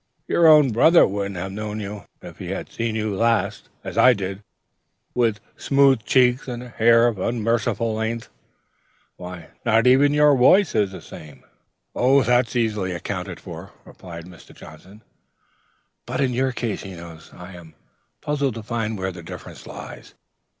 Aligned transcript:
Your 0.27 0.47
own 0.47 0.71
brother 0.71 1.05
wouldn't 1.05 1.35
have 1.35 1.51
known 1.51 1.79
you, 1.79 2.05
if 2.23 2.39
he 2.39 2.47
had 2.47 2.71
seen 2.71 2.95
you 2.95 3.15
last, 3.15 3.69
as 3.83 3.99
I 3.99 4.13
did, 4.13 4.41
with 5.13 5.39
smooth 5.57 6.03
cheeks 6.05 6.47
and 6.47 6.63
hair 6.63 7.07
of 7.07 7.19
unmerciful 7.19 7.93
length. 7.93 8.27
Why, 9.17 9.49
not 9.63 9.85
even 9.85 10.11
your 10.11 10.35
voice 10.35 10.73
is 10.73 10.91
the 10.91 11.01
same!" 11.03 11.43
"That 11.93 12.45
is 12.47 12.55
easily 12.55 12.93
accounted 12.93 13.39
for," 13.39 13.73
replied 13.85 14.25
Mr. 14.25 14.55
Johnson. 14.55 15.03
"But 16.07 16.19
in 16.19 16.33
your 16.33 16.51
case, 16.51 16.83
Enos, 16.83 17.29
I 17.35 17.53
am 17.55 17.75
puzzled 18.21 18.55
to 18.55 18.63
find 18.63 18.97
where 18.97 19.11
the 19.11 19.21
difference 19.21 19.67
lies. 19.67 20.15